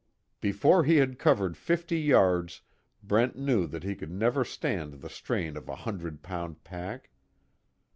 [0.39, 2.61] Before he had covered fifty yards
[3.03, 7.11] Brent knew that he could never stand the strain of a hundred pound pack.